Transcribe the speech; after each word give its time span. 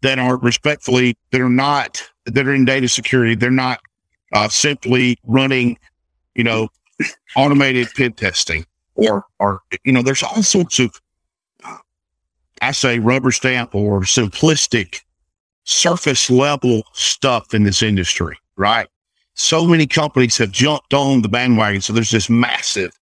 that 0.00 0.18
are 0.18 0.36
respectfully, 0.36 1.16
that 1.30 1.40
are 1.40 1.48
not, 1.48 2.02
that 2.26 2.46
are 2.46 2.54
in 2.54 2.64
data 2.64 2.88
security. 2.88 3.34
They're 3.34 3.50
not 3.50 3.80
uh, 4.32 4.48
simply 4.48 5.18
running, 5.24 5.78
you 6.34 6.44
know, 6.44 6.68
automated 7.36 7.88
pen 7.96 8.12
testing 8.12 8.66
or, 8.94 9.24
or, 9.38 9.60
you 9.84 9.92
know, 9.92 10.02
there's 10.02 10.22
all 10.22 10.42
sorts 10.42 10.78
of, 10.78 11.00
I 12.62 12.72
say 12.72 12.98
rubber 12.98 13.30
stamp 13.30 13.74
or 13.74 14.02
simplistic 14.02 15.00
surface 15.64 16.30
level 16.30 16.82
stuff 16.92 17.54
in 17.54 17.64
this 17.64 17.82
industry, 17.82 18.36
right? 18.56 18.86
So 19.34 19.66
many 19.66 19.86
companies 19.86 20.38
have 20.38 20.52
jumped 20.52 20.94
on 20.94 21.22
the 21.22 21.28
bandwagon. 21.28 21.80
So 21.80 21.92
there's 21.92 22.10
this 22.10 22.30
massive 22.30 22.92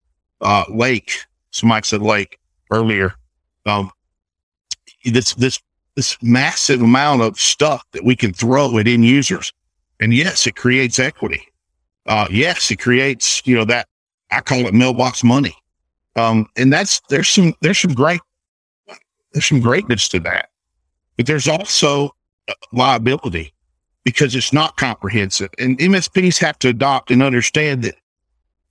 uh, 0.42 0.64
lake. 0.68 1.12
Somebody 1.50 1.86
said 1.86 2.02
lake 2.02 2.38
earlier. 2.70 3.14
Um, 3.66 3.90
this 5.04 5.34
this 5.34 5.60
this 5.94 6.16
massive 6.22 6.80
amount 6.80 7.22
of 7.22 7.38
stuff 7.38 7.84
that 7.92 8.04
we 8.04 8.16
can 8.16 8.32
throw 8.32 8.78
at 8.78 8.88
end 8.88 9.04
users, 9.04 9.52
and 10.00 10.12
yes, 10.12 10.46
it 10.46 10.56
creates 10.56 10.98
equity. 10.98 11.42
Uh, 12.06 12.26
yes, 12.30 12.70
it 12.70 12.78
creates 12.78 13.42
you 13.46 13.54
know 13.54 13.64
that 13.64 13.86
I 14.30 14.40
call 14.40 14.66
it 14.66 14.74
mailbox 14.74 15.22
money. 15.22 15.54
Um, 16.16 16.46
and 16.56 16.72
that's 16.72 17.00
there's 17.08 17.28
some 17.28 17.54
there's 17.60 17.78
some 17.78 17.94
great 17.94 18.20
there's 19.32 19.46
some 19.46 19.60
greatness 19.60 20.08
to 20.10 20.20
that, 20.20 20.50
but 21.16 21.26
there's 21.26 21.48
also 21.48 22.14
liability 22.72 23.52
because 24.04 24.34
it's 24.34 24.52
not 24.52 24.76
comprehensive. 24.76 25.50
And 25.58 25.78
MSPs 25.78 26.38
have 26.38 26.58
to 26.60 26.68
adopt 26.68 27.10
and 27.10 27.22
understand 27.22 27.84
that 27.84 27.94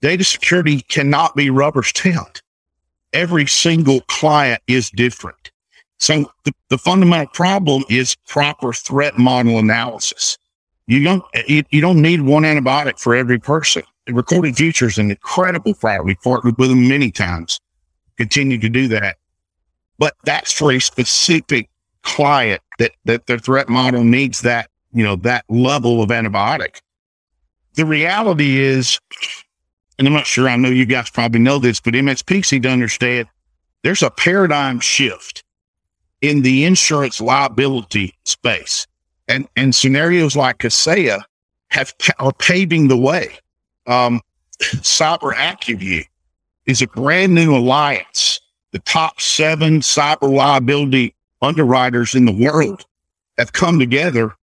data 0.01 0.23
security 0.23 0.81
cannot 0.81 1.35
be 1.35 1.49
rubber 1.49 1.83
stamped. 1.83 2.41
Every 3.13 3.45
single 3.45 4.01
client 4.01 4.61
is 4.67 4.89
different. 4.89 5.51
So 5.97 6.31
the, 6.45 6.53
the 6.69 6.77
fundamental 6.77 7.27
problem 7.27 7.83
is 7.89 8.15
proper 8.27 8.73
threat 8.73 9.17
model 9.17 9.59
analysis. 9.59 10.37
You 10.87 11.03
don't, 11.03 11.23
you, 11.47 11.63
you 11.69 11.81
don't 11.81 12.01
need 12.01 12.21
one 12.21 12.43
antibiotic 12.43 12.99
for 12.99 13.15
every 13.15 13.39
person. 13.39 13.83
Recorded 14.07 14.55
Future 14.55 14.87
is 14.87 14.97
an 14.97 15.11
incredible 15.11 15.75
product. 15.75 16.05
We 16.05 16.15
partnered 16.15 16.57
with 16.57 16.69
them 16.69 16.87
many 16.87 17.11
times, 17.11 17.59
continue 18.17 18.57
to 18.57 18.69
do 18.69 18.87
that. 18.87 19.17
But 19.99 20.15
that's 20.23 20.51
for 20.51 20.71
a 20.71 20.79
specific 20.79 21.69
client 22.01 22.61
that, 22.79 22.91
that 23.05 23.27
their 23.27 23.37
threat 23.37 23.69
model 23.69 24.03
needs 24.03 24.41
that, 24.41 24.69
you 24.91 25.03
know, 25.03 25.15
that 25.17 25.45
level 25.49 26.01
of 26.01 26.09
antibiotic. 26.09 26.81
The 27.75 27.85
reality 27.85 28.59
is 28.59 28.99
and 30.01 30.07
I'm 30.07 30.15
not 30.15 30.25
sure, 30.25 30.49
I 30.49 30.55
know 30.55 30.69
you 30.69 30.87
guys 30.87 31.11
probably 31.11 31.41
know 31.41 31.59
this, 31.59 31.79
but 31.79 31.93
MSPs 31.93 32.51
need 32.51 32.63
to 32.63 32.69
understand 32.69 33.27
there's 33.83 34.01
a 34.01 34.09
paradigm 34.09 34.79
shift 34.79 35.43
in 36.21 36.41
the 36.41 36.65
insurance 36.65 37.21
liability 37.21 38.15
space. 38.25 38.87
And, 39.27 39.47
and 39.55 39.75
scenarios 39.75 40.35
like 40.35 40.57
Kaseya 40.57 41.21
have 41.69 41.93
are 42.17 42.33
paving 42.33 42.87
the 42.87 42.97
way. 42.97 43.37
Um, 43.85 44.21
Cyber 44.59 45.35
AcuView 45.35 46.03
is 46.65 46.81
a 46.81 46.87
brand 46.87 47.35
new 47.35 47.55
alliance. 47.55 48.39
The 48.71 48.79
top 48.79 49.21
seven 49.21 49.81
cyber 49.81 50.33
liability 50.33 51.13
underwriters 51.43 52.15
in 52.15 52.25
the 52.25 52.31
world 52.31 52.85
have 53.37 53.53
come 53.53 53.77
together 53.77 54.33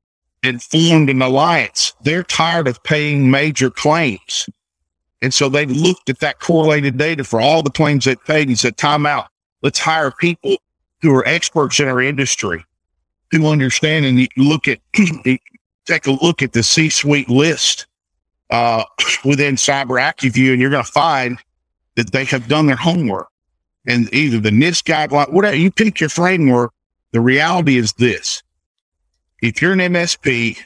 and 0.44 0.62
formed 0.62 1.10
an 1.10 1.20
alliance. 1.20 1.94
They're 2.02 2.22
tired 2.22 2.68
of 2.68 2.80
paying 2.84 3.28
major 3.28 3.70
claims. 3.70 4.48
And 5.20 5.34
so 5.34 5.48
they 5.48 5.66
looked 5.66 6.08
at 6.08 6.20
that 6.20 6.38
correlated 6.38 6.96
data 6.96 7.24
for 7.24 7.40
all 7.40 7.62
the 7.62 7.70
claims 7.70 8.04
they 8.04 8.16
paid 8.16 8.48
and 8.48 8.58
said, 8.58 8.76
time 8.76 9.04
out. 9.04 9.28
Let's 9.62 9.78
hire 9.78 10.12
people 10.12 10.56
who 11.02 11.14
are 11.14 11.26
experts 11.26 11.80
in 11.80 11.88
our 11.88 12.00
industry 12.00 12.64
who 13.30 13.46
understand 13.46 14.06
and 14.06 14.28
look 14.36 14.68
at, 14.68 14.78
take 14.94 16.06
a 16.06 16.10
look 16.10 16.42
at 16.42 16.52
the 16.52 16.62
C 16.62 16.88
suite 16.88 17.28
list, 17.28 17.86
uh, 18.50 18.84
within 19.24 19.56
Cyber 19.56 20.00
AcuView 20.00 20.52
and 20.52 20.60
you're 20.60 20.70
going 20.70 20.84
to 20.84 20.90
find 20.90 21.38
that 21.96 22.12
they 22.12 22.24
have 22.24 22.48
done 22.48 22.66
their 22.66 22.76
homework 22.76 23.28
and 23.86 24.12
either 24.14 24.38
the 24.38 24.50
NIST 24.50 24.84
guideline, 24.84 25.32
whatever 25.32 25.56
you 25.56 25.70
pick 25.70 26.00
your 26.00 26.08
framework. 26.08 26.72
The 27.12 27.20
reality 27.20 27.78
is 27.78 27.92
this. 27.94 28.42
If 29.40 29.62
you're 29.62 29.72
an 29.72 29.78
MSP 29.78 30.58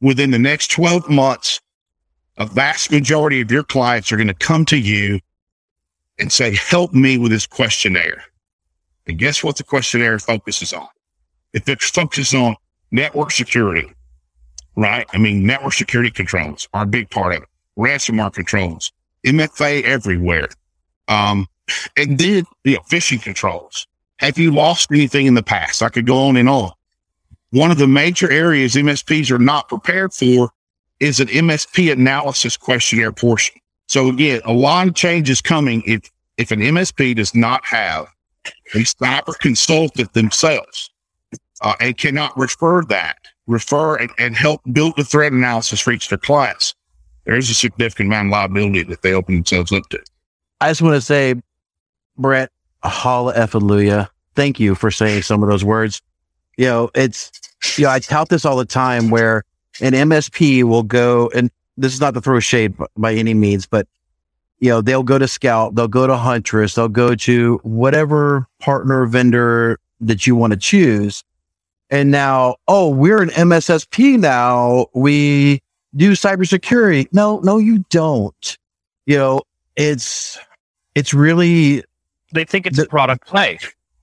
within 0.00 0.30
the 0.30 0.38
next 0.38 0.70
12 0.72 1.08
months, 1.08 1.60
a 2.36 2.46
vast 2.46 2.90
majority 2.90 3.40
of 3.40 3.50
your 3.50 3.62
clients 3.62 4.10
are 4.10 4.16
going 4.16 4.28
to 4.28 4.34
come 4.34 4.64
to 4.66 4.76
you 4.76 5.20
and 6.18 6.32
say, 6.32 6.54
help 6.54 6.92
me 6.92 7.18
with 7.18 7.30
this 7.30 7.46
questionnaire. 7.46 8.24
And 9.06 9.18
guess 9.18 9.44
what 9.44 9.56
the 9.56 9.64
questionnaire 9.64 10.18
focuses 10.18 10.72
on? 10.72 10.88
If 11.52 11.68
it 11.68 11.82
focuses 11.82 12.34
on 12.34 12.56
network 12.90 13.30
security, 13.30 13.92
right? 14.76 15.06
I 15.12 15.18
mean, 15.18 15.46
network 15.46 15.74
security 15.74 16.10
controls 16.10 16.68
are 16.72 16.82
a 16.84 16.86
big 16.86 17.10
part 17.10 17.34
of 17.36 17.42
it. 17.42 17.48
Ransomware 17.78 18.32
controls, 18.32 18.92
MFA 19.24 19.82
everywhere. 19.82 20.48
Um, 21.08 21.46
and 21.96 22.18
then, 22.18 22.44
you 22.64 22.74
know, 22.74 22.80
phishing 22.90 23.22
controls. 23.22 23.86
Have 24.18 24.38
you 24.38 24.52
lost 24.52 24.90
anything 24.90 25.26
in 25.26 25.34
the 25.34 25.42
past? 25.42 25.82
I 25.82 25.88
could 25.88 26.06
go 26.06 26.28
on 26.28 26.36
and 26.36 26.48
on. 26.48 26.72
One 27.50 27.70
of 27.70 27.78
the 27.78 27.86
major 27.86 28.30
areas 28.30 28.74
MSPs 28.74 29.30
are 29.30 29.38
not 29.38 29.68
prepared 29.68 30.12
for 30.12 30.50
is 31.04 31.20
an 31.20 31.28
MSP 31.28 31.92
analysis 31.92 32.56
questionnaire 32.56 33.12
portion. 33.12 33.60
So 33.88 34.08
again, 34.08 34.40
a 34.46 34.52
lot 34.54 34.88
of 34.88 34.94
changes 34.94 35.42
coming 35.42 35.82
if, 35.86 36.10
if 36.38 36.50
an 36.50 36.60
MSP 36.60 37.14
does 37.14 37.34
not 37.34 37.62
have 37.66 38.06
a 38.74 38.78
cyber 38.78 39.38
consultant 39.38 40.14
themselves 40.14 40.90
uh, 41.60 41.74
and 41.78 41.96
cannot 41.98 42.36
refer 42.38 42.82
that, 42.84 43.18
refer 43.46 43.96
and, 43.96 44.10
and 44.18 44.34
help 44.34 44.62
build 44.72 44.94
the 44.96 45.04
threat 45.04 45.32
analysis 45.32 45.78
for 45.78 45.92
each 45.92 46.06
of 46.06 46.08
their 46.08 46.18
clients, 46.18 46.74
there's 47.26 47.50
a 47.50 47.54
significant 47.54 48.06
amount 48.06 48.28
of 48.28 48.32
liability 48.32 48.84
that 48.84 49.02
they 49.02 49.12
open 49.12 49.34
themselves 49.34 49.72
up 49.72 49.86
to. 49.90 50.02
I 50.62 50.70
just 50.70 50.80
want 50.80 50.94
to 50.94 51.02
say, 51.02 51.34
Brett, 52.16 52.50
hallelujah. 52.82 54.10
Thank 54.34 54.58
you 54.58 54.74
for 54.74 54.90
saying 54.90 55.22
some 55.22 55.42
of 55.42 55.50
those 55.50 55.64
words. 55.64 56.00
You 56.56 56.66
know, 56.66 56.90
it's, 56.94 57.30
you 57.76 57.84
know, 57.84 57.90
I 57.90 57.98
tout 57.98 58.30
this 58.30 58.46
all 58.46 58.56
the 58.56 58.64
time 58.64 59.10
where 59.10 59.44
an 59.80 59.92
MSP 59.92 60.62
will 60.64 60.82
go, 60.82 61.30
and 61.34 61.50
this 61.76 61.92
is 61.92 62.00
not 62.00 62.14
to 62.14 62.20
throw 62.20 62.40
shade 62.40 62.74
by 62.96 63.14
any 63.14 63.34
means, 63.34 63.66
but 63.66 63.86
you 64.60 64.68
know, 64.70 64.80
they'll 64.80 65.02
go 65.02 65.18
to 65.18 65.28
Scout, 65.28 65.74
they'll 65.74 65.88
go 65.88 66.06
to 66.06 66.16
Huntress, 66.16 66.74
they'll 66.74 66.88
go 66.88 67.14
to 67.16 67.60
whatever 67.64 68.46
partner 68.60 69.04
vendor 69.06 69.78
that 70.00 70.26
you 70.26 70.36
want 70.36 70.52
to 70.52 70.58
choose. 70.58 71.22
And 71.90 72.10
now, 72.10 72.56
oh, 72.68 72.88
we're 72.88 73.20
an 73.22 73.28
MSSP 73.30 74.18
now. 74.18 74.86
We 74.94 75.60
do 75.96 76.12
cybersecurity. 76.12 77.08
No, 77.12 77.40
no, 77.40 77.58
you 77.58 77.84
don't. 77.90 78.58
You 79.06 79.18
know, 79.18 79.42
it's, 79.76 80.38
it's 80.94 81.12
really, 81.12 81.84
They 82.32 82.44
think 82.44 82.66
it's 82.66 82.78
The- 82.78 82.84
a 82.84 82.88
product 82.88 83.26
play. 83.26 83.58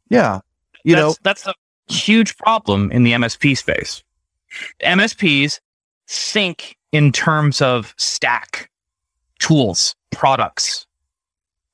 yeah, 0.09 0.41
you 0.83 0.95
that's, 0.95 1.01
know, 1.07 1.15
that's 1.23 1.47
a 1.47 1.53
huge 1.91 2.37
problem 2.37 2.91
in 2.91 3.03
the 3.03 3.13
MSP 3.13 3.57
space. 3.57 4.03
MSPs 4.83 5.59
think 6.07 6.77
in 6.91 7.11
terms 7.11 7.61
of 7.61 7.93
stack, 7.97 8.69
tools, 9.39 9.95
products. 10.11 10.85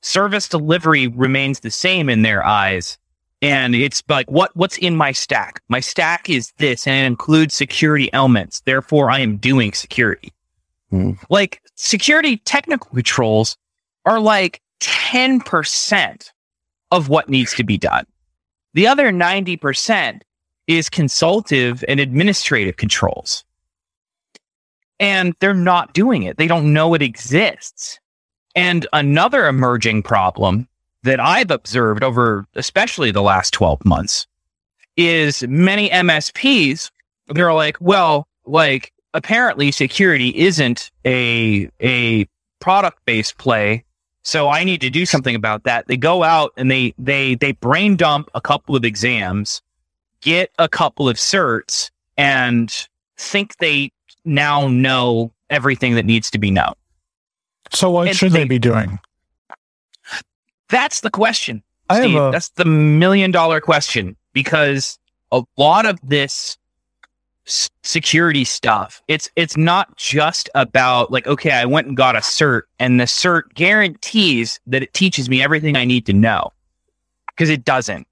Service 0.02 0.48
delivery 0.48 1.08
remains 1.08 1.60
the 1.60 1.72
same 1.72 2.10
in 2.10 2.22
their 2.22 2.46
eyes. 2.46 2.98
And 3.42 3.76
it's 3.76 4.04
like, 4.10 4.30
what, 4.32 4.56
what's 4.56 4.78
in 4.78 4.96
my 4.96 5.12
stack? 5.12 5.62
My 5.70 5.80
stack 5.80 6.30
is 6.30 6.54
this 6.58 6.88
and 6.88 6.96
it 6.96 7.08
includes 7.08 7.54
security 7.54 8.12
elements. 8.14 8.62
Therefore, 8.62 9.12
I 9.12 9.20
am 9.20 9.38
doing 9.38 9.74
security. 9.74 10.34
Hmm. 10.90 11.14
Like 11.30 11.62
security 11.76 12.38
technical 12.38 12.90
controls 12.92 13.58
are 14.06 14.20
like 14.20 14.62
10% 14.80 16.32
of 16.92 17.10
what 17.10 17.30
needs 17.30 17.54
to 17.56 17.64
be 17.64 17.78
done. 17.78 18.06
The 18.74 18.88
other 18.88 19.12
90% 19.12 20.22
is 20.68 20.90
consultative 20.90 21.84
and 21.88 22.00
administrative 22.00 22.78
controls. 22.78 23.44
And 25.00 25.36
they're 25.40 25.54
not 25.54 25.94
doing 25.94 26.24
it. 26.24 26.38
They 26.38 26.48
don't 26.48 26.74
know 26.74 26.94
it 26.94 27.02
exists. 27.02 28.00
And 28.56 28.88
another 28.92 29.48
emerging 29.48 30.04
problem 30.04 30.68
that 31.04 31.20
I've 31.20 31.52
observed 31.52 32.04
over 32.04 32.46
especially 32.56 33.12
the 33.12 33.22
last 33.22 33.54
12 33.54 33.86
months 33.86 34.28
is 34.98 35.44
many 35.44 35.90
MSPs, 35.90 36.92
they're 37.28 37.54
like, 37.54 37.78
well, 37.80 38.28
like 38.46 38.92
apparently 39.14 39.72
security 39.72 40.36
isn't 40.36 40.92
a, 41.06 41.70
a 41.80 42.28
product 42.60 43.00
based 43.06 43.38
play. 43.38 43.84
So 44.24 44.50
I 44.50 44.64
need 44.64 44.82
to 44.82 44.90
do 44.90 45.06
something 45.06 45.36
about 45.36 45.64
that. 45.64 45.88
They 45.88 45.96
go 45.96 46.24
out 46.24 46.52
and 46.58 46.70
they, 46.70 46.94
they, 46.98 47.36
they 47.36 47.54
brain 47.54 47.96
dump 47.96 48.30
a 48.34 48.42
couple 48.42 48.76
of 48.76 48.84
exams, 48.84 49.62
get 50.22 50.52
a 50.60 50.68
couple 50.70 51.08
of 51.10 51.18
certs 51.18 51.90
and 52.18 52.88
think 53.18 53.58
they 53.58 53.92
now 54.26 54.68
know 54.68 55.32
everything 55.50 55.96
that 55.96 56.06
needs 56.06 56.30
to 56.32 56.38
be 56.38 56.52
known. 56.52 56.74
So 57.72 57.90
what 57.92 58.08
And 58.08 58.18
should 58.18 58.32
they 58.32 58.40
they- 58.40 58.46
be 58.48 58.60
doing? 58.60 59.00
That's 60.70 61.02
the 61.02 61.10
question. 61.10 61.64
I 61.90 61.96
have 61.96 62.04
Steve. 62.04 62.18
a- 62.18 62.32
That's 62.32 62.50
the 62.50 62.66
million 62.66 63.32
dollar 63.32 63.62
question 63.62 64.18
because 64.34 65.00
a 65.32 65.44
lot 65.58 65.86
of 65.86 65.98
this 66.04 66.58
s- 67.46 67.70
security 67.84 68.44
stuff, 68.44 69.02
it's 69.08 69.30
it's 69.38 69.56
not 69.56 69.96
just 69.96 70.50
about 70.56 71.12
like, 71.12 71.26
okay, 71.28 71.52
I 71.52 71.64
went 71.66 71.88
and 71.88 71.96
got 71.96 72.16
a 72.18 72.20
cert, 72.20 72.64
and 72.80 73.00
the 73.00 73.06
cert 73.06 73.44
guarantees 73.54 74.60
that 74.68 74.84
it 74.84 74.94
teaches 74.94 75.30
me 75.30 75.42
everything 75.42 75.78
I 75.78 75.86
need 75.86 76.06
to 76.08 76.14
know. 76.14 76.52
Because 77.30 77.50
it 77.50 77.64
doesn't. 77.64 78.06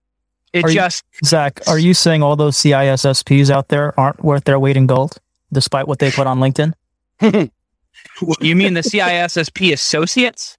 It 0.56 0.64
Are 0.64 0.70
you- 0.70 0.76
just 0.76 1.04
Zach, 1.26 1.60
are 1.68 1.78
you 1.78 1.94
saying 1.94 2.24
all 2.24 2.38
those 2.38 2.56
CISSPs 2.56 3.50
out 3.50 3.68
there 3.68 3.98
aren't 4.00 4.24
worth 4.24 4.46
their 4.46 4.58
weight 4.58 4.78
in 4.78 4.88
gold, 4.88 5.18
despite 5.52 5.86
what 5.86 6.00
they 6.00 6.12
put 6.12 6.28
on 6.28 6.40
LinkedIn? 6.40 6.74
you 8.40 8.56
mean 8.56 8.74
the 8.74 8.80
CISSP 8.82 9.74
associates? 9.74 10.58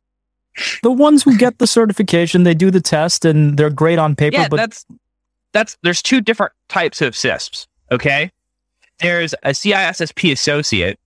The 0.83 0.91
ones 0.93 1.23
who 1.23 1.39
get 1.39 1.59
the 1.59 1.67
certification, 1.67 2.43
they 2.43 2.53
do 2.53 2.71
the 2.71 2.83
test, 2.83 3.25
and 3.25 3.57
they're 3.57 3.71
great 3.71 3.99
on 3.99 4.15
paper. 4.15 4.37
yeah, 4.37 4.49
but 4.49 4.57
that's 4.57 4.85
that's 5.53 5.79
there's 5.83 6.03
two 6.03 6.21
different 6.21 6.53
types 6.69 7.01
of 7.01 7.15
CISSPs. 7.15 7.67
Okay, 7.91 8.31
there's 9.01 9.33
a 9.45 9.51
CISSP 9.53 10.31
associate, 10.31 10.99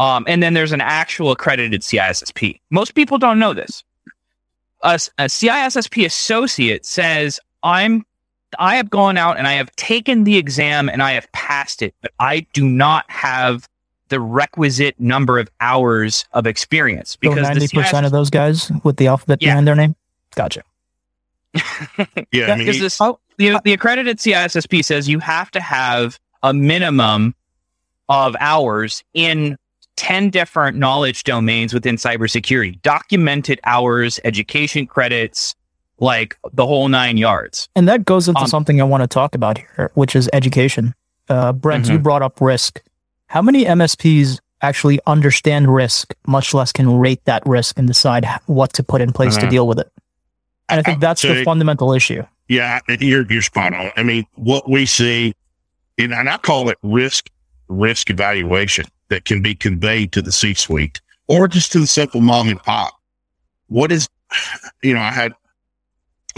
um, 0.00 0.24
and 0.26 0.42
then 0.42 0.54
there's 0.54 0.72
an 0.72 0.80
actual 0.80 1.30
accredited 1.30 1.82
CISSP. 1.82 2.58
Most 2.70 2.96
people 2.96 3.16
don't 3.16 3.38
know 3.38 3.54
this. 3.54 3.84
A 4.82 4.96
CISSP 4.96 6.04
associate 6.04 6.84
says, 6.84 7.38
"I'm." 7.62 8.04
I 8.58 8.76
have 8.76 8.88
gone 8.88 9.18
out 9.18 9.36
and 9.36 9.46
I 9.46 9.52
have 9.52 9.70
taken 9.76 10.24
the 10.24 10.38
exam 10.38 10.88
and 10.88 11.02
I 11.02 11.12
have 11.12 11.30
passed 11.32 11.82
it, 11.82 11.94
but 12.00 12.12
I 12.18 12.46
do 12.54 12.66
not 12.66 13.04
have 13.10 13.68
the 14.08 14.20
requisite 14.20 14.98
number 14.98 15.38
of 15.38 15.50
hours 15.60 16.24
of 16.32 16.46
experience 16.46 17.14
because 17.16 17.36
the 17.36 17.42
ninety 17.42 17.68
percent 17.68 18.06
of 18.06 18.12
those 18.12 18.30
guys 18.30 18.72
with 18.84 18.96
the 18.96 19.06
alphabet 19.06 19.42
Yeah. 19.42 19.50
behind 19.50 19.66
their 19.68 19.74
name. 19.74 19.94
Gotcha. 20.34 20.62
Yeah, 22.32 22.46
I 22.46 22.56
mean, 22.56 22.58
because 22.60 22.76
he- 22.76 22.80
this 22.80 22.98
oh. 23.00 23.18
the, 23.36 23.60
the 23.64 23.72
accredited 23.74 24.16
CISSP 24.18 24.84
says 24.84 25.08
you 25.08 25.18
have 25.18 25.50
to 25.50 25.60
have 25.60 26.18
a 26.42 26.54
minimum 26.54 27.34
of 28.08 28.34
hours 28.40 29.04
in 29.12 29.58
10 29.96 30.30
different 30.30 30.76
knowledge 30.76 31.24
domains 31.24 31.74
within 31.74 31.96
cybersecurity, 31.96 32.80
documented 32.82 33.60
hours, 33.64 34.20
education 34.24 34.86
credits, 34.86 35.54
like 36.00 36.36
the 36.52 36.66
whole 36.66 36.88
nine 36.88 37.16
yards. 37.16 37.68
And 37.74 37.88
that 37.88 38.04
goes 38.04 38.28
into 38.28 38.40
Um, 38.42 38.46
something 38.46 38.80
I 38.80 38.84
want 38.84 39.02
to 39.02 39.06
talk 39.08 39.34
about 39.34 39.58
here, 39.58 39.90
which 39.94 40.14
is 40.16 40.28
education. 40.32 40.94
Uh, 41.28 41.52
Brent, 41.52 41.88
you 41.88 41.98
brought 41.98 42.22
up 42.22 42.40
risk. 42.40 42.80
How 43.26 43.42
many 43.42 43.64
MSPs 43.64 44.38
actually 44.62 44.98
understand 45.06 45.72
risk, 45.74 46.14
much 46.26 46.54
less 46.54 46.72
can 46.72 46.98
rate 46.98 47.24
that 47.26 47.42
risk 47.46 47.78
and 47.78 47.86
decide 47.86 48.26
what 48.46 48.72
to 48.74 48.82
put 48.82 49.00
in 49.00 49.12
place 49.12 49.36
to 49.36 49.46
Uh, 49.46 49.50
deal 49.50 49.66
with 49.68 49.78
it? 49.78 49.90
And 50.68 50.80
I 50.80 50.82
think 50.82 51.00
that's 51.00 51.22
the 51.22 51.28
so- 51.40 51.44
fundamental 51.44 51.92
issue. 51.92 52.22
Yeah, 52.48 52.80
you're 53.00 53.30
you're 53.30 53.42
spot 53.42 53.74
on. 53.74 53.90
I 53.96 54.02
mean, 54.02 54.24
what 54.36 54.70
we 54.70 54.86
see, 54.86 55.34
and 55.98 56.14
and 56.14 56.30
I 56.30 56.38
call 56.38 56.70
it 56.70 56.78
risk 56.82 57.28
risk 57.68 58.08
evaluation 58.08 58.86
that 59.10 59.26
can 59.26 59.42
be 59.42 59.54
conveyed 59.54 60.12
to 60.12 60.22
the 60.22 60.32
C-suite 60.32 61.02
or 61.26 61.46
just 61.48 61.72
to 61.72 61.78
the 61.80 61.86
simple 61.86 62.22
mom 62.22 62.48
and 62.48 62.58
pop. 62.62 62.94
What 63.66 63.92
is, 63.92 64.08
you 64.82 64.94
know, 64.94 65.00
I 65.00 65.10
had 65.10 65.34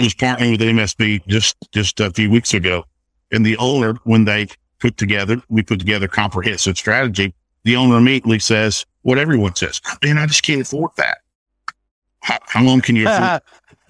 was 0.04 0.14
partnering 0.14 0.52
with 0.52 0.60
MSP 0.60 1.26
just 1.26 1.56
just 1.72 2.00
a 2.00 2.10
few 2.10 2.30
weeks 2.30 2.54
ago, 2.54 2.84
and 3.30 3.44
the 3.44 3.56
owner, 3.58 3.94
when 4.04 4.24
they 4.24 4.48
put 4.78 4.96
together, 4.96 5.40
we 5.48 5.62
put 5.62 5.78
together 5.78 6.06
a 6.06 6.08
comprehensive 6.08 6.76
strategy. 6.78 7.34
The 7.64 7.76
owner 7.76 7.98
immediately 7.98 8.38
says 8.38 8.86
what 9.02 9.18
everyone 9.18 9.54
says, 9.54 9.80
"Man, 10.02 10.18
I 10.18 10.26
just 10.26 10.42
can't 10.42 10.62
afford 10.62 10.90
that." 10.96 11.18
How, 12.22 12.38
how 12.46 12.62
long 12.62 12.80
can 12.80 12.96
you 12.96 13.08
afford 13.08 13.40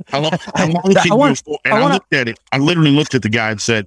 how 0.09 0.21
long, 0.21 0.33
how 0.55 0.67
long 0.67 0.97
I 0.97 1.03
can 1.03 1.19
you 1.19 1.25
afford? 1.25 1.59
And 1.65 1.75
I 1.75 1.77
I, 1.77 1.81
wanna- 1.81 1.95
looked 1.95 2.13
at 2.13 2.29
it. 2.29 2.39
I 2.53 2.59
literally 2.59 2.91
looked 2.91 3.15
at 3.15 3.23
the 3.23 3.29
guy 3.29 3.51
and 3.51 3.61
said, 3.61 3.87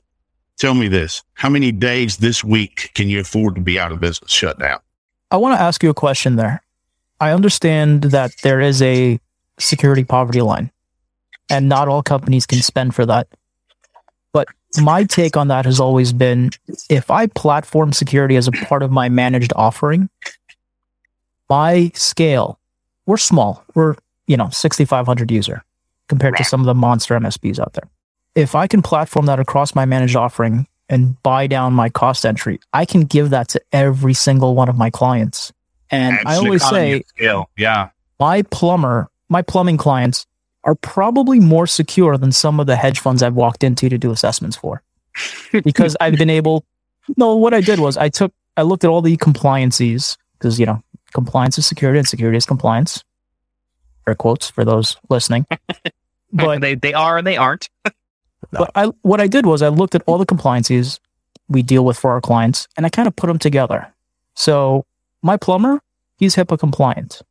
"Tell 0.57 0.73
me 0.73 0.87
this: 0.87 1.23
How 1.33 1.49
many 1.49 1.71
days 1.71 2.17
this 2.17 2.43
week 2.43 2.91
can 2.93 3.09
you 3.09 3.19
afford 3.21 3.55
to 3.55 3.61
be 3.61 3.79
out 3.79 3.91
of 3.91 3.99
business, 3.99 4.31
shut 4.31 4.59
down?" 4.59 4.79
I 5.31 5.37
want 5.37 5.57
to 5.57 5.61
ask 5.61 5.81
you 5.83 5.89
a 5.89 5.93
question 5.95 6.35
there. 6.35 6.61
I 7.19 7.31
understand 7.31 8.03
that 8.03 8.31
there 8.43 8.59
is 8.61 8.81
a 8.81 9.19
security 9.59 10.03
poverty 10.03 10.41
line, 10.41 10.71
and 11.53 11.69
not 11.69 11.87
all 11.87 12.01
companies 12.01 12.47
can 12.47 12.61
spend 12.61 12.95
for 12.95 13.05
that. 13.05 13.27
But 14.31 14.47
my 14.81 15.03
take 15.03 15.37
on 15.37 15.49
that 15.49 15.65
has 15.65 15.79
always 15.79 16.11
been 16.11 16.49
if 16.89 17.11
I 17.11 17.27
platform 17.27 17.93
security 17.93 18.35
as 18.35 18.47
a 18.47 18.51
part 18.51 18.81
of 18.81 18.91
my 18.91 19.07
managed 19.07 19.53
offering, 19.55 20.09
my 21.49 21.91
scale, 21.93 22.59
we're 23.05 23.17
small. 23.17 23.63
We're, 23.75 23.95
you 24.25 24.35
know, 24.35 24.49
6,500 24.49 25.29
user 25.29 25.63
compared 26.07 26.37
to 26.37 26.43
some 26.43 26.59
of 26.59 26.65
the 26.65 26.73
monster 26.73 27.17
MSPs 27.19 27.59
out 27.59 27.73
there. 27.73 27.87
If 28.33 28.55
I 28.55 28.65
can 28.65 28.81
platform 28.81 29.27
that 29.27 29.39
across 29.39 29.75
my 29.75 29.85
managed 29.85 30.15
offering 30.15 30.65
and 30.89 31.21
buy 31.21 31.45
down 31.45 31.73
my 31.73 31.89
cost 31.89 32.25
entry, 32.25 32.59
I 32.73 32.85
can 32.85 33.01
give 33.01 33.29
that 33.29 33.47
to 33.49 33.61
every 33.71 34.15
single 34.15 34.55
one 34.55 34.69
of 34.69 34.77
my 34.77 34.89
clients. 34.89 35.53
And 35.91 36.17
I 36.25 36.37
always 36.37 36.67
say 36.67 37.03
scale. 37.09 37.51
Yeah. 37.55 37.89
my 38.19 38.41
plumber, 38.41 39.11
my 39.29 39.43
plumbing 39.43 39.77
clients 39.77 40.25
are 40.63 40.75
probably 40.75 41.39
more 41.39 41.67
secure 41.67 42.17
than 42.17 42.31
some 42.31 42.59
of 42.59 42.67
the 42.67 42.75
hedge 42.75 42.99
funds 42.99 43.21
I've 43.21 43.35
walked 43.35 43.63
into 43.63 43.89
to 43.89 43.97
do 43.97 44.11
assessments 44.11 44.55
for. 44.55 44.81
because 45.63 45.95
I've 45.99 46.17
been 46.17 46.29
able 46.29 46.65
no, 47.17 47.35
what 47.35 47.53
I 47.53 47.61
did 47.61 47.79
was 47.79 47.97
I 47.97 48.09
took 48.09 48.33
I 48.55 48.61
looked 48.61 48.83
at 48.83 48.89
all 48.89 49.01
the 49.01 49.17
compliances 49.17 50.17
because 50.33 50.59
you 50.59 50.65
know, 50.65 50.81
compliance 51.13 51.57
is 51.57 51.65
security 51.65 51.99
and 51.99 52.07
security 52.07 52.37
is 52.37 52.45
compliance. 52.45 53.03
Air 54.07 54.15
quotes 54.15 54.49
for 54.49 54.65
those 54.65 54.97
listening. 55.09 55.45
but 56.33 56.61
they, 56.61 56.75
they 56.75 56.93
are 56.93 57.17
and 57.17 57.25
they 57.25 57.37
aren't. 57.37 57.69
but 58.51 58.71
I, 58.75 58.85
what 59.01 59.21
I 59.21 59.27
did 59.27 59.45
was 59.45 59.61
I 59.61 59.69
looked 59.69 59.95
at 59.95 60.03
all 60.05 60.17
the 60.17 60.25
compliances 60.25 60.99
we 61.47 61.61
deal 61.61 61.85
with 61.85 61.97
for 61.97 62.11
our 62.11 62.21
clients 62.21 62.67
and 62.77 62.85
I 62.85 62.89
kind 62.89 63.07
of 63.07 63.15
put 63.15 63.27
them 63.27 63.39
together. 63.39 63.93
So 64.35 64.85
my 65.21 65.37
plumber, 65.37 65.81
he's 66.17 66.35
HIPAA 66.35 66.59
compliant. 66.59 67.21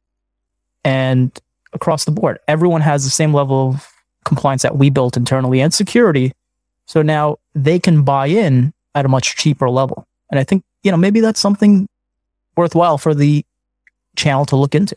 And 0.84 1.38
across 1.72 2.04
the 2.04 2.10
board, 2.10 2.38
everyone 2.48 2.80
has 2.80 3.04
the 3.04 3.10
same 3.10 3.32
level 3.34 3.70
of 3.70 3.88
compliance 4.24 4.62
that 4.62 4.76
we 4.76 4.90
built 4.90 5.16
internally 5.16 5.60
and 5.60 5.72
security. 5.72 6.32
So 6.86 7.02
now 7.02 7.38
they 7.54 7.78
can 7.78 8.02
buy 8.02 8.26
in 8.26 8.72
at 8.94 9.04
a 9.04 9.08
much 9.08 9.36
cheaper 9.36 9.70
level. 9.70 10.06
And 10.30 10.38
I 10.38 10.44
think, 10.44 10.64
you 10.82 10.90
know, 10.90 10.96
maybe 10.96 11.20
that's 11.20 11.40
something 11.40 11.88
worthwhile 12.56 12.98
for 12.98 13.14
the 13.14 13.44
channel 14.16 14.44
to 14.46 14.56
look 14.56 14.74
into. 14.74 14.96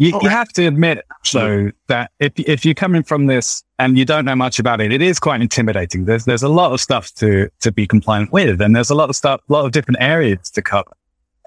You, 0.00 0.12
Oh, 0.14 0.20
you 0.22 0.28
have 0.28 0.48
to 0.50 0.66
admit, 0.66 1.04
absolutely. 1.18 1.64
though, 1.64 1.72
that 1.88 2.10
if 2.20 2.32
if 2.38 2.64
you're 2.64 2.74
coming 2.74 3.02
from 3.02 3.26
this 3.26 3.64
and 3.80 3.98
you 3.98 4.04
don't 4.04 4.24
know 4.24 4.36
much 4.36 4.60
about 4.60 4.80
it, 4.80 4.92
it 4.92 5.02
is 5.02 5.18
quite 5.18 5.40
intimidating. 5.40 6.04
There's 6.04 6.24
there's 6.24 6.44
a 6.44 6.48
lot 6.48 6.72
of 6.72 6.80
stuff 6.80 7.12
to 7.14 7.50
to 7.60 7.72
be 7.72 7.84
compliant 7.84 8.32
with, 8.32 8.60
and 8.60 8.76
there's 8.76 8.90
a 8.90 8.94
lot 8.94 9.10
of 9.10 9.16
stuff, 9.16 9.40
a 9.48 9.52
lot 9.52 9.64
of 9.64 9.72
different 9.72 10.00
areas 10.00 10.50
to 10.50 10.62
cover. 10.62 10.92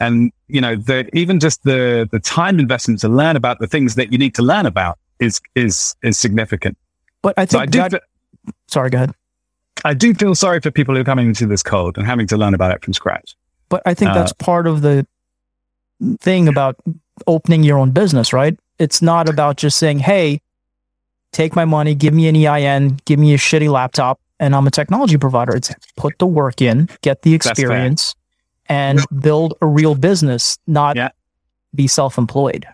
And 0.01 0.31
you 0.47 0.59
know, 0.59 0.75
the, 0.75 1.07
even 1.15 1.39
just 1.39 1.63
the 1.63 2.09
the 2.11 2.19
time 2.19 2.59
investment 2.59 2.99
to 3.01 3.07
learn 3.07 3.35
about 3.35 3.59
the 3.59 3.67
things 3.67 3.95
that 3.95 4.11
you 4.11 4.17
need 4.17 4.33
to 4.35 4.41
learn 4.41 4.65
about 4.65 4.97
is 5.19 5.39
is 5.55 5.95
is 6.01 6.17
significant. 6.17 6.77
But 7.21 7.35
I 7.37 7.45
So 7.45 7.59
I 7.59 7.61
think 7.61 7.71
do 7.71 7.89
that, 7.89 8.03
sorry, 8.67 8.89
go 8.89 8.97
ahead. 8.97 9.11
I 9.85 9.93
do 9.93 10.13
feel 10.13 10.35
sorry 10.35 10.59
for 10.59 10.71
people 10.71 10.95
who 10.95 11.01
are 11.01 11.05
coming 11.05 11.27
into 11.27 11.45
this 11.45 11.63
cold 11.63 11.97
and 11.97 12.05
having 12.05 12.27
to 12.27 12.37
learn 12.37 12.53
about 12.53 12.71
it 12.71 12.83
from 12.83 12.93
scratch. 12.93 13.35
But 13.69 13.81
I 13.85 13.93
think 13.93 14.11
Uh, 14.11 14.15
that's 14.15 14.33
part 14.33 14.67
of 14.67 14.81
the 14.81 15.05
thing 16.19 16.47
about 16.47 16.75
opening 17.27 17.63
your 17.63 17.77
own 17.77 17.91
business, 17.91 18.33
right? 18.33 18.57
It's 18.79 19.01
not 19.01 19.29
about 19.29 19.57
just 19.57 19.77
saying, 19.77 19.99
hey, 19.99 20.41
take 21.31 21.55
my 21.55 21.65
money, 21.65 21.95
give 21.95 22.13
me 22.13 22.27
an 22.27 22.35
EIN, 22.35 22.99
give 23.05 23.19
me 23.19 23.33
a 23.33 23.37
shitty 23.37 23.71
laptop, 23.71 24.19
and 24.39 24.55
I'm 24.55 24.65
a 24.65 24.71
technology 24.71 25.17
provider. 25.17 25.55
It's 25.55 25.71
put 25.95 26.17
the 26.17 26.25
work 26.25 26.61
in, 26.61 26.89
get 27.01 27.21
the 27.21 27.33
experience, 27.35 28.15
and 28.71 29.01
build 29.19 29.53
a 29.61 29.65
real 29.67 29.95
business, 29.95 30.57
not 30.65 30.95
Yeah. 30.95 31.09
be 31.75 31.87
self 31.87 32.17
employed. 32.17 32.65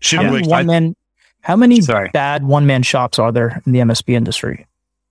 Should 0.00 0.20
How 0.20 0.24
we- 0.32 0.40
many 0.40 0.48
one 0.48 0.66
man 0.66 0.96
how 1.42 1.54
many 1.54 1.80
Sorry. 1.80 2.10
bad 2.12 2.42
one 2.44 2.66
man 2.66 2.82
shops 2.82 3.20
are 3.20 3.30
there 3.30 3.62
in 3.64 3.70
the 3.72 3.78
MSP 3.80 4.14
industry? 4.16 4.66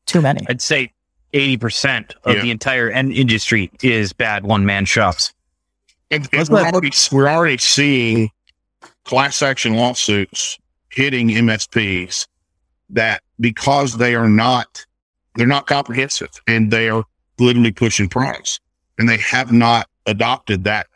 Too 0.05 0.21
many. 0.21 0.45
I'd 0.49 0.61
say 0.61 0.91
80% 1.33 2.13
of 2.25 2.35
Yeah. 2.35 2.41
the 2.41 2.51
entire 2.51 2.89
end 2.89 3.13
industry 3.13 3.71
is 3.81 4.11
bad 4.11 4.43
one 4.43 4.65
man 4.65 4.83
shops. 4.83 5.33
And, 6.11 6.27
and 6.33 6.49
we're, 6.49 6.59
already, 6.65 6.91
we're 7.13 7.29
already 7.29 7.57
seeing 7.57 8.29
class 9.05 9.41
action 9.41 9.75
lawsuits 9.75 10.57
hitting 10.89 11.29
MSPs 11.29 12.27
that 12.89 13.21
because 13.39 13.97
they 13.97 14.13
are 14.13 14.29
not 14.29 14.85
they're 15.35 15.47
not 15.47 15.67
comprehensive 15.67 16.29
and 16.47 16.69
they 16.71 16.89
are 16.89 17.03
literally 17.39 17.71
pushing 17.71 18.07
price 18.09 18.59
and 18.99 19.07
they 19.09 19.17
have 19.17 19.51
not 19.53 19.87
adopted 20.05 20.63
that 20.65 20.87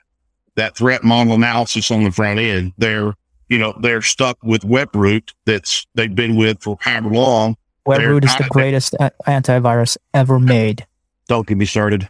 that 0.55 0.75
threat 0.75 1.03
model 1.03 1.33
analysis 1.33 1.89
on 1.91 2.03
the 2.03 2.11
front 2.11 2.39
end. 2.39 2.73
They're 2.77 3.13
you 3.47 3.57
know 3.57 3.77
they're 3.81 4.01
stuck 4.01 4.37
with 4.43 4.61
WebRoot 4.61 5.33
that's 5.45 5.87
they've 5.95 6.13
been 6.13 6.35
with 6.35 6.61
for 6.61 6.77
however 6.81 7.09
long. 7.09 7.55
they're 7.85 7.99
WebRoot 7.99 8.25
is 8.25 8.35
the 8.37 8.47
greatest 8.49 8.93
a- 8.95 9.11
antivirus 9.27 9.97
ever 10.13 10.39
made. 10.39 10.85
Don't 11.27 11.47
get 11.47 11.57
me 11.57 11.65
started. 11.65 12.09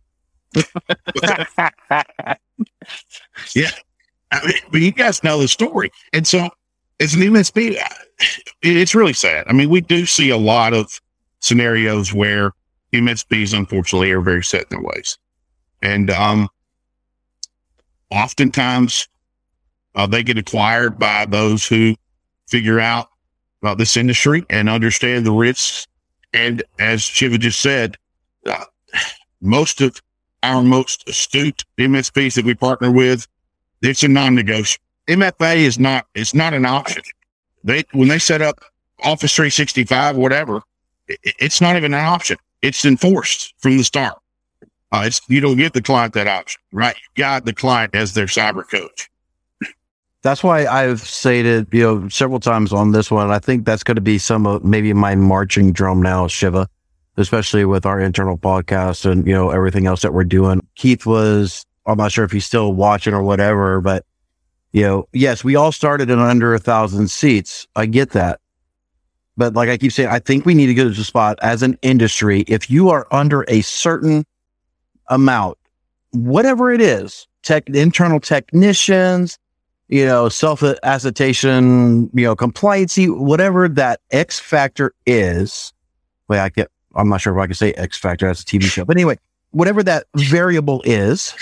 I 4.31 4.45
mean, 4.45 4.55
but 4.71 4.81
you 4.81 4.91
guys 4.91 5.23
know 5.23 5.39
the 5.39 5.47
story. 5.47 5.91
And 6.13 6.25
so 6.27 6.49
as 6.99 7.13
an 7.13 7.21
MSP, 7.21 7.79
uh, 7.81 7.85
it's 8.61 8.93
really 8.93 9.13
sad. 9.13 9.45
I 9.47 9.53
mean, 9.53 9.69
we 9.69 9.81
do 9.81 10.05
see 10.05 10.29
a 10.29 10.37
lot 10.37 10.73
of 10.73 10.99
scenarios 11.39 12.13
where 12.13 12.51
MSPs, 12.93 13.57
unfortunately, 13.57 14.11
are 14.11 14.21
very 14.21 14.43
set 14.43 14.63
in 14.63 14.67
their 14.69 14.81
ways. 14.81 15.17
And 15.81 16.09
um, 16.09 16.49
oftentimes 18.11 19.07
uh, 19.95 20.07
they 20.07 20.23
get 20.23 20.37
acquired 20.37 20.97
by 20.99 21.25
those 21.25 21.65
who 21.67 21.95
figure 22.47 22.79
out 22.79 23.09
about 23.61 23.77
this 23.77 23.97
industry 23.97 24.45
and 24.49 24.69
understand 24.69 25.25
the 25.25 25.31
risks. 25.31 25.87
And 26.33 26.63
as 26.79 27.01
Shiva 27.01 27.37
just 27.37 27.59
said, 27.59 27.97
uh, 28.45 28.65
most 29.41 29.81
of 29.81 30.01
our 30.43 30.63
most 30.63 31.07
astute 31.09 31.65
MSPs 31.77 32.35
that 32.35 32.45
we 32.45 32.53
partner 32.53 32.91
with 32.91 33.27
it's 33.81 34.03
a 34.03 34.07
non-negotiable. 34.07 34.83
MFA 35.07 35.57
is 35.57 35.79
not 35.79 36.05
it's 36.15 36.33
not 36.33 36.53
an 36.53 36.65
option. 36.65 37.01
They 37.63 37.83
when 37.93 38.07
they 38.09 38.19
set 38.19 38.41
up 38.41 38.59
Office 39.03 39.33
365, 39.35 40.15
whatever, 40.17 40.57
i- 41.09 41.13
i- 41.25 41.33
it's 41.39 41.61
not 41.61 41.75
even 41.77 41.93
an 41.93 42.05
option. 42.05 42.37
It's 42.61 42.83
enforced 42.85 43.53
from 43.57 43.77
the 43.77 43.83
start. 43.83 44.17
Uh, 44.91 45.09
you 45.27 45.39
don't 45.39 45.57
give 45.57 45.73
the 45.73 45.81
client 45.81 46.13
that 46.13 46.27
option, 46.27 46.59
right? 46.71 46.95
You 47.15 47.23
got 47.23 47.45
the 47.45 47.53
client 47.53 47.95
as 47.95 48.13
their 48.13 48.25
cyber 48.25 48.67
coach. 48.67 49.09
That's 50.21 50.43
why 50.43 50.65
I've 50.65 50.99
stated, 51.01 51.67
you 51.71 51.83
know, 51.83 52.09
several 52.09 52.39
times 52.39 52.73
on 52.73 52.91
this 52.91 53.09
one. 53.09 53.31
I 53.31 53.39
think 53.39 53.65
that's 53.65 53.83
going 53.83 53.95
to 53.95 54.01
be 54.01 54.17
some 54.17 54.45
of 54.45 54.63
maybe 54.63 54.91
my 54.93 55.15
marching 55.15 55.71
drum 55.71 56.01
now, 56.01 56.27
Shiva, 56.27 56.67
especially 57.17 57.63
with 57.65 57.85
our 57.85 57.99
internal 57.99 58.37
podcast 58.37 59.09
and, 59.09 59.25
you 59.25 59.33
know, 59.33 59.51
everything 59.51 59.87
else 59.87 60.01
that 60.01 60.13
we're 60.13 60.25
doing. 60.25 60.59
Keith 60.75 61.05
was, 61.05 61.65
I'm 61.85 61.97
not 61.97 62.11
sure 62.11 62.25
if 62.25 62.31
he's 62.31 62.45
still 62.45 62.73
watching 62.73 63.13
or 63.13 63.23
whatever, 63.23 63.79
but, 63.79 64.05
you 64.73 64.81
know, 64.81 65.07
yes, 65.13 65.43
we 65.43 65.55
all 65.55 65.71
started 65.71 66.09
in 66.09 66.19
under 66.19 66.53
a 66.53 66.59
thousand 66.59 67.09
seats. 67.09 67.67
I 67.75 67.85
get 67.85 68.09
that. 68.11 68.41
But 69.37 69.53
like 69.53 69.69
I 69.69 69.77
keep 69.77 69.93
saying, 69.93 70.09
I 70.09 70.19
think 70.19 70.45
we 70.45 70.53
need 70.53 70.67
to 70.67 70.73
go 70.73 70.83
to 70.83 70.89
the 70.89 71.03
spot 71.05 71.39
as 71.41 71.63
an 71.63 71.77
industry. 71.81 72.41
If 72.41 72.69
you 72.69 72.89
are 72.89 73.07
under 73.11 73.45
a 73.47 73.61
certain 73.61 74.25
amount, 75.09 75.57
whatever 76.11 76.71
it 76.71 76.81
is, 76.81 77.27
tech, 77.43 77.69
internal 77.69 78.19
technicians, 78.19 79.37
you 79.87 80.05
know, 80.05 80.29
self 80.29 80.63
acetation, 80.83 82.09
you 82.13 82.23
know, 82.23 82.35
compliancy, 82.35 83.15
whatever 83.15 83.67
that 83.67 83.99
X 84.11 84.39
factor 84.39 84.93
is. 85.05 85.73
Wait, 86.27 86.39
I 86.39 86.49
get, 86.49 86.69
I'm 86.95 87.09
not 87.09 87.21
sure 87.21 87.37
if 87.37 87.41
I 87.41 87.47
can 87.47 87.55
say 87.55 87.73
X 87.73 87.97
factor. 87.97 88.27
That's 88.27 88.41
a 88.41 88.45
TV 88.45 88.63
show, 88.63 88.85
but 88.85 88.95
anyway, 88.95 89.17
whatever 89.51 89.83
that 89.83 90.05
variable 90.15 90.81
is, 90.85 91.33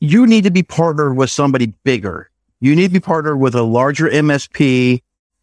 you 0.00 0.26
need 0.26 0.44
to 0.44 0.50
be 0.50 0.62
partnered 0.62 1.16
with 1.16 1.30
somebody 1.30 1.72
bigger. 1.84 2.30
You 2.60 2.74
need 2.74 2.88
to 2.88 2.92
be 2.94 3.00
partnered 3.00 3.38
with 3.38 3.54
a 3.54 3.62
larger 3.62 4.08
MSP. 4.08 5.02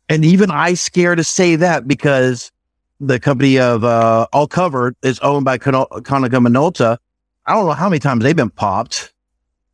And 0.10 0.26
even 0.26 0.52
I 0.52 0.74
scare 0.74 1.16
to 1.16 1.24
say 1.24 1.56
that 1.56 1.88
because 1.88 2.52
the 3.00 3.20
company 3.20 3.60
of, 3.60 3.84
uh, 3.84 4.28
All 4.34 4.48
Covered 4.48 4.96
is 5.04 5.20
owned 5.20 5.46
by 5.46 5.58
Kono- 5.58 5.90
Konica 5.90 6.46
Minolta. 6.46 6.98
I 7.46 7.54
don't 7.54 7.66
know 7.66 7.74
how 7.74 7.90
many 7.90 8.00
times 8.00 8.24
they've 8.24 8.36
been 8.36 8.50
popped, 8.50 9.14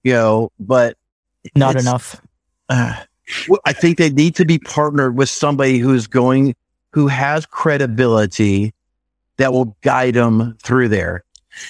you 0.03 0.13
know, 0.13 0.51
but 0.59 0.97
Not 1.55 1.75
enough. 1.75 2.19
uh, 2.69 2.95
I 3.65 3.73
think 3.73 3.97
they 3.97 4.09
need 4.09 4.35
to 4.35 4.45
be 4.45 4.57
partnered 4.57 5.15
with 5.15 5.29
somebody 5.29 5.77
who's 5.77 6.07
going, 6.07 6.55
who 6.91 7.07
has 7.07 7.45
credibility 7.45 8.73
that 9.37 9.53
will 9.53 9.75
guide 9.81 10.15
them 10.15 10.57
through 10.63 10.89
there. 10.89 11.23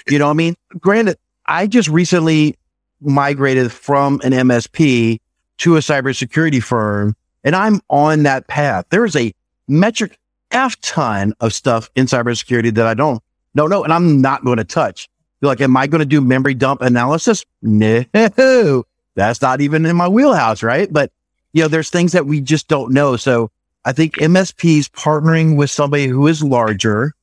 You 0.08 0.20
know 0.20 0.26
what 0.26 0.32
I 0.32 0.36
mean? 0.36 0.56
Granted, 0.80 1.18
I 1.46 1.68
just 1.68 1.90
recently 1.90 2.56
migrated 3.02 3.72
from 3.72 4.22
an 4.24 4.32
MSP 4.32 5.20
to 5.60 5.76
a 5.76 5.80
cybersecurity 5.80 6.64
firm 6.64 7.16
and 7.44 7.56
I'm 7.56 7.82
on 7.90 8.24
that 8.24 8.48
path. 8.48 8.86
There 8.90 9.06
is 9.06 9.16
a 9.16 9.34
metric 9.68 10.18
F 10.52 10.80
ton 10.82 11.34
of 11.40 11.54
stuff 11.54 11.90
in 11.96 12.06
cybersecurity 12.06 12.74
that 12.76 12.86
I 12.86 12.94
don't, 12.94 13.22
no, 13.54 13.68
no, 13.68 13.84
and 13.84 13.94
I'm 13.94 14.22
not 14.22 14.44
going 14.44 14.58
to 14.58 14.64
touch. 14.64 15.08
You're 15.42 15.50
like, 15.50 15.62
am 15.62 15.78
I 15.78 15.88
going 15.88 16.00
to 16.00 16.06
do 16.06 16.22
memory 16.22 16.54
dump 16.54 16.82
analysis? 16.82 17.46
No, 17.62 18.04
that's 19.16 19.42
not 19.42 19.62
even 19.62 19.86
in 19.86 19.96
my 19.96 20.08
wheelhouse, 20.08 20.64
right? 20.64 20.92
But 20.92 21.12
you 21.54 21.64
know, 21.64 21.68
there's 21.68 21.90
things 21.90 22.12
that 22.12 22.26
we 22.26 22.42
just 22.42 22.68
don't 22.68 22.92
know. 22.92 23.16
So 23.16 23.50
I 23.86 23.92
think 23.92 24.16
MSPs 24.16 24.90
partnering 24.90 25.58
with 25.58 25.70
somebody 25.70 26.08
who 26.08 26.28
is 26.28 26.44
larger 26.44 27.14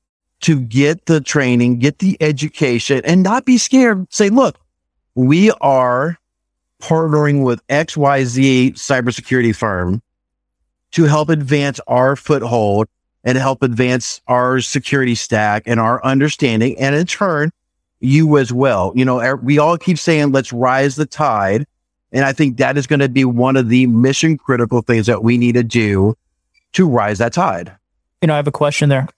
to 0.40 0.60
get 0.60 1.06
the 1.06 1.20
training, 1.20 1.78
get 1.78 1.98
the 1.98 2.16
education 2.20 3.02
and 3.04 3.22
not 3.22 3.44
be 3.44 3.58
scared. 3.58 4.06
Say, 4.12 4.28
look, 4.28 4.58
we 5.14 5.50
are 5.60 6.18
partnering 6.80 7.44
with 7.44 7.66
XYZ 7.68 8.72
cybersecurity 8.72 9.54
firm 9.54 10.02
to 10.92 11.04
help 11.04 11.28
advance 11.28 11.80
our 11.86 12.16
foothold 12.16 12.88
and 13.24 13.36
help 13.38 13.62
advance 13.62 14.20
our 14.28 14.60
security 14.60 15.14
stack 15.14 15.64
and 15.66 15.80
our 15.80 16.04
understanding. 16.04 16.78
And 16.78 16.94
in 16.94 17.06
turn, 17.06 17.50
you 18.00 18.38
as 18.38 18.52
well. 18.52 18.92
You 18.94 19.04
know, 19.04 19.20
er- 19.20 19.36
we 19.36 19.58
all 19.58 19.78
keep 19.78 19.98
saying, 19.98 20.32
let's 20.32 20.52
rise 20.52 20.96
the 20.96 21.06
tide. 21.06 21.66
And 22.12 22.24
I 22.24 22.32
think 22.32 22.56
that 22.58 22.76
is 22.78 22.86
going 22.86 23.00
to 23.00 23.08
be 23.08 23.24
one 23.24 23.56
of 23.56 23.68
the 23.68 23.86
mission 23.86 24.38
critical 24.38 24.80
things 24.82 25.06
that 25.06 25.22
we 25.24 25.38
need 25.38 25.52
to 25.54 25.62
do 25.62 26.16
to 26.72 26.88
rise 26.88 27.18
that 27.18 27.32
tide. 27.32 27.74
You 28.22 28.28
know, 28.28 28.34
I 28.34 28.36
have 28.36 28.46
a 28.46 28.52
question 28.52 28.88
there. 28.88 29.08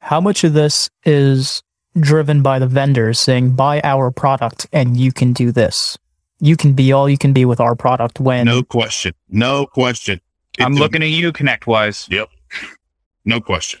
How 0.00 0.20
much 0.20 0.44
of 0.44 0.52
this 0.52 0.90
is 1.04 1.62
driven 1.98 2.42
by 2.42 2.58
the 2.58 2.66
vendors 2.66 3.18
saying, 3.18 3.52
buy 3.56 3.80
our 3.82 4.10
product 4.10 4.66
and 4.72 4.96
you 4.96 5.12
can 5.12 5.32
do 5.32 5.50
this? 5.52 5.96
You 6.40 6.56
can 6.56 6.74
be 6.74 6.92
all 6.92 7.08
you 7.08 7.16
can 7.16 7.32
be 7.32 7.44
with 7.44 7.60
our 7.60 7.74
product 7.74 8.20
when 8.20 8.44
No 8.46 8.62
question. 8.62 9.14
No 9.28 9.66
question. 9.66 10.20
I'm 10.60 10.72
It's 10.72 10.78
a- 10.80 10.82
looking 10.82 11.02
at 11.02 11.08
you, 11.08 11.32
ConnectWise. 11.32 12.10
Yep. 12.10 12.28
No 13.24 13.40
question. 13.40 13.80